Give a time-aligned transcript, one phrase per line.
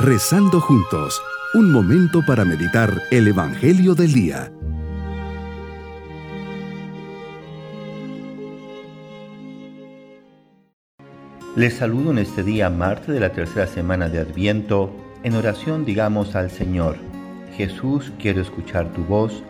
[0.00, 1.20] Rezando juntos,
[1.54, 4.52] un momento para meditar el Evangelio del Día.
[11.56, 14.94] Les saludo en este día, martes de la tercera semana de Adviento.
[15.24, 16.96] En oración digamos al Señor,
[17.56, 19.42] Jesús, quiero escuchar tu voz.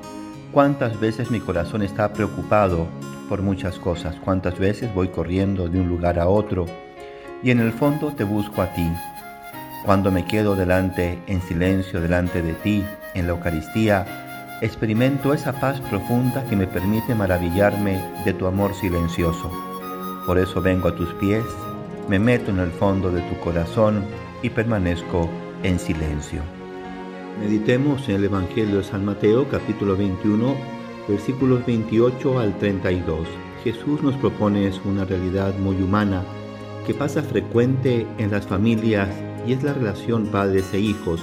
[0.50, 2.86] ¿Cuántas veces mi corazón está preocupado
[3.28, 4.16] por muchas cosas?
[4.24, 6.64] ¿Cuántas veces voy corriendo de un lugar a otro?
[7.42, 8.91] Y en el fondo te busco a ti.
[9.84, 15.80] Cuando me quedo delante, en silencio, delante de ti, en la Eucaristía, experimento esa paz
[15.82, 19.51] profunda que me permite maravillarme de tu amor silencioso.
[20.27, 21.45] Por eso vengo a tus pies
[22.09, 24.02] me meto en el fondo de tu corazón
[24.42, 25.28] y permanezco
[25.62, 26.40] en silencio.
[27.38, 30.56] Meditemos en el Evangelio de San Mateo capítulo 21
[31.06, 33.29] versículos 28 al 32.
[33.62, 36.23] Jesús nos propone una realidad muy humana
[36.87, 39.10] que pasa frecuente en las familias
[39.47, 41.23] y es la relación padres e hijos.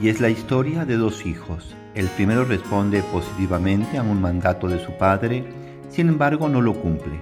[0.00, 1.74] Y es la historia de dos hijos.
[1.94, 5.44] El primero responde positivamente a un mandato de su padre,
[5.90, 7.20] sin embargo no lo cumple.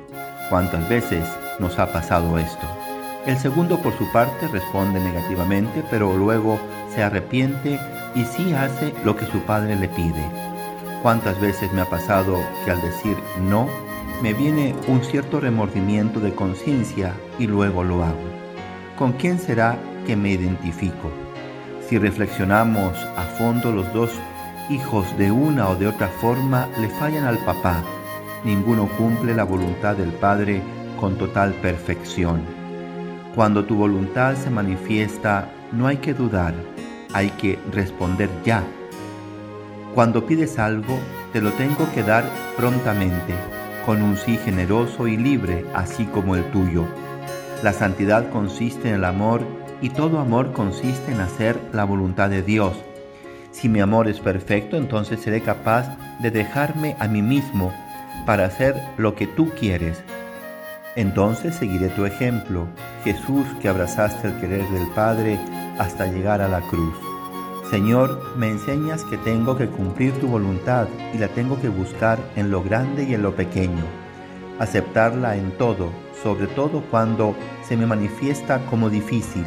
[0.48, 1.24] ¿Cuántas veces
[1.58, 2.66] nos ha pasado esto.
[3.26, 6.58] El segundo, por su parte, responde negativamente, pero luego
[6.94, 7.78] se arrepiente
[8.14, 10.24] y sí hace lo que su padre le pide.
[11.02, 13.16] ¿Cuántas veces me ha pasado que al decir
[13.48, 13.68] no,
[14.22, 18.18] me viene un cierto remordimiento de conciencia y luego lo hago?
[18.96, 21.10] ¿Con quién será que me identifico?
[21.88, 24.10] Si reflexionamos a fondo, los dos
[24.70, 27.82] hijos de una o de otra forma le fallan al papá.
[28.44, 30.62] Ninguno cumple la voluntad del Padre
[30.98, 32.42] con total perfección.
[33.34, 36.54] Cuando tu voluntad se manifiesta, no hay que dudar,
[37.12, 38.62] hay que responder ya.
[39.94, 40.98] Cuando pides algo,
[41.32, 42.24] te lo tengo que dar
[42.56, 43.34] prontamente,
[43.84, 46.86] con un sí generoso y libre, así como el tuyo.
[47.62, 49.42] La santidad consiste en el amor
[49.82, 52.72] y todo amor consiste en hacer la voluntad de Dios.
[53.50, 57.72] Si mi amor es perfecto, entonces seré capaz de dejarme a mí mismo
[58.24, 60.02] para hacer lo que tú quieres,
[60.94, 62.66] entonces seguiré tu ejemplo,
[63.02, 65.38] Jesús que abrazaste el querer del Padre
[65.78, 66.94] hasta llegar a la cruz.
[67.70, 72.50] Señor, me enseñas que tengo que cumplir tu voluntad y la tengo que buscar en
[72.50, 73.84] lo grande y en lo pequeño,
[74.58, 75.88] aceptarla en todo,
[76.22, 77.34] sobre todo cuando
[77.66, 79.46] se me manifiesta como difícil.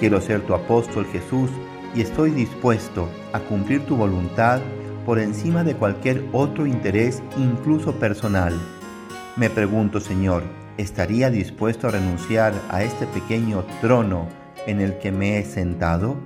[0.00, 1.50] Quiero ser tu apóstol Jesús
[1.94, 4.60] y estoy dispuesto a cumplir tu voluntad
[5.06, 8.54] por encima de cualquier otro interés, incluso personal.
[9.36, 10.42] Me pregunto, Señor,
[10.78, 14.28] ¿estaría dispuesto a renunciar a este pequeño trono
[14.66, 16.16] en el que me he sentado?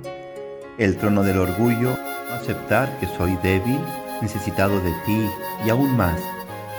[0.79, 1.97] El trono del orgullo,
[2.33, 3.81] aceptar que soy débil,
[4.23, 5.27] necesitado de ti
[5.67, 6.21] y aún más.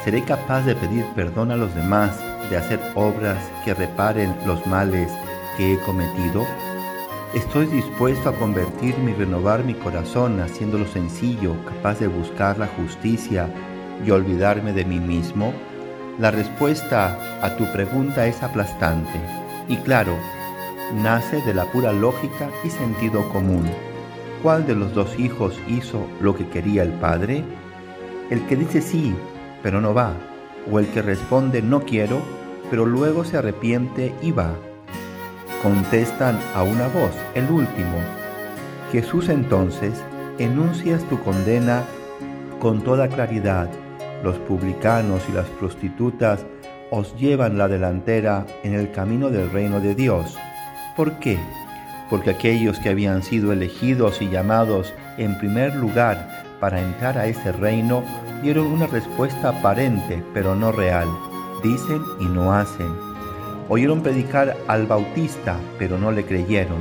[0.04, 2.18] ¿Seré capaz de pedir perdón a los demás,
[2.50, 5.12] de hacer obras que reparen los males
[5.58, 6.46] que he cometido?
[7.34, 13.53] ¿Estoy dispuesto a convertirme y renovar mi corazón haciéndolo sencillo, capaz de buscar la justicia
[14.03, 15.53] y olvidarme de mí mismo?
[16.17, 19.22] La respuesta a tu pregunta es aplastante
[19.67, 20.17] y claro,
[21.03, 23.69] nace de la pura lógica y sentido común.
[24.41, 27.44] ¿Cuál de los dos hijos hizo lo que quería el padre?
[28.31, 29.13] El que dice sí,
[29.61, 30.13] pero no va,
[30.72, 32.23] o el que responde no quiero,
[32.72, 34.56] pero luego se arrepiente y va.
[35.62, 37.97] Contestan a una voz, el último.
[38.92, 39.94] Jesús entonces
[40.38, 41.84] enuncias tu condena
[42.59, 43.70] con toda claridad
[44.24, 46.46] los publicanos y las prostitutas
[46.92, 50.38] os llevan la delantera en el camino del reino de Dios.
[50.96, 51.40] ¿Por qué?
[52.09, 57.52] Porque aquellos que habían sido elegidos y llamados en primer lugar para entrar a ese
[57.52, 58.03] reino
[58.41, 61.08] dieron una respuesta aparente pero no real.
[61.64, 63.09] Dicen y no hacen.
[63.69, 66.80] Oyeron predicar al Bautista pero no le creyeron.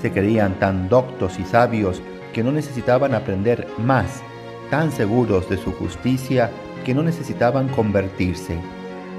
[0.00, 4.22] Se creían tan doctos y sabios que no necesitaban aprender más,
[4.70, 6.50] tan seguros de su justicia
[6.84, 8.56] que no necesitaban convertirse.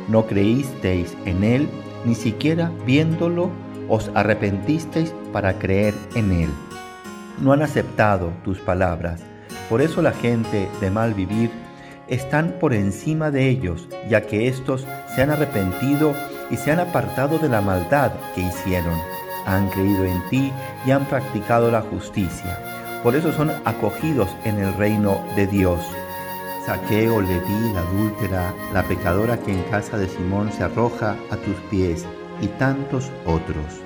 [0.10, 1.70] No creísteis en Él,
[2.04, 3.52] ni siquiera viéndolo
[3.88, 6.50] os arrepentisteis para creer en Él.
[7.40, 9.22] No han aceptado tus palabras.
[9.70, 11.52] Por eso la gente de mal vivir
[12.08, 14.86] están por encima de ellos, ya que éstos
[15.16, 16.14] se han arrepentido
[16.54, 18.94] y se han apartado de la maldad que hicieron.
[19.48, 20.54] Han creído en ti
[20.86, 22.60] y han practicado la justicia.
[23.02, 25.80] Por eso son acogidos en el reino de Dios.
[26.68, 31.56] Saqueo, Leví, la adúltera, la pecadora que en casa de Simón se arroja a tus
[31.72, 32.06] pies
[32.40, 33.82] y tantos otros.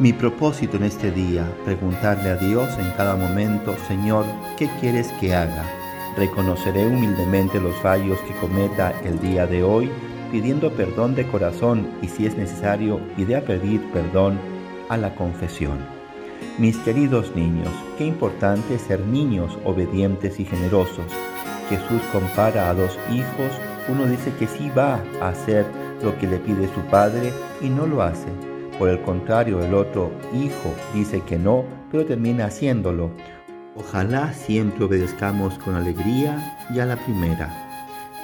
[0.00, 4.26] Mi propósito en este día, preguntarle a Dios en cada momento, Señor,
[4.58, 5.64] ¿qué quieres que haga?
[6.16, 9.90] Reconoceré humildemente los fallos que cometa el día de hoy,
[10.36, 14.38] pidiendo perdón de corazón y si es necesario, iré a pedir perdón
[14.90, 15.78] a la confesión.
[16.58, 21.06] Mis queridos niños, qué importante ser niños obedientes y generosos.
[21.70, 23.50] Jesús compara a dos hijos,
[23.88, 25.64] uno dice que sí va a hacer
[26.02, 28.28] lo que le pide su padre y no lo hace.
[28.78, 33.10] Por el contrario, el otro hijo dice que no, pero termina haciéndolo.
[33.74, 37.65] Ojalá siempre obedezcamos con alegría y a la primera.